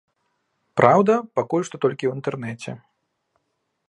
[0.79, 2.71] Праўда, пакуль што толькі ў інтэрнэце.